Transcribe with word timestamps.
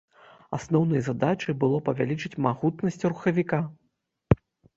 Асноўнай 0.57 1.03
задачай 1.07 1.55
было 1.63 1.77
павялічыць 1.89 2.33
магутнасць 2.47 2.99
рухавіка. 3.11 3.61